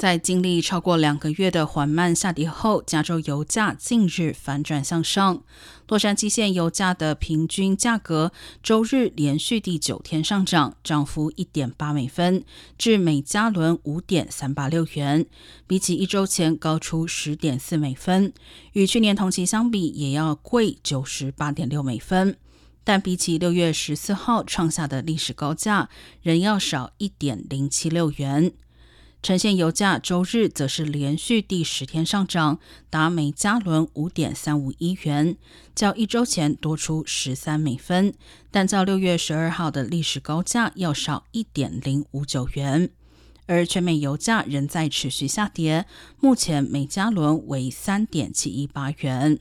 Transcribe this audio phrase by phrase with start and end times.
[0.00, 5.42] 在经历超过两个月的缓慢下跌后，加州油价近日反转向上。
[5.88, 8.32] 洛杉矶县油价的平均价格
[8.62, 12.42] 周日连续第九天上涨，涨幅一点八美分，
[12.78, 15.26] 至每加仑五点三八六元，
[15.66, 18.32] 比起一周前高出十点四美分，
[18.72, 22.38] 与去年同期相比也要贵九十八点六美分。
[22.82, 25.90] 但比起六月十四号创下的历史高价，
[26.22, 28.54] 仍要少一点零七六元。
[29.22, 35.36] 呈现油价周日则是连续第十天上涨，达每加仑五点三五一元，
[35.74, 38.14] 较一周前多出十三美分，
[38.50, 42.88] 但较六月十二号的历史高价要少一点零五九元。
[43.46, 45.84] 而全美油价仍在持续下跌，
[46.20, 49.38] 目前每加仑为三点七一八元。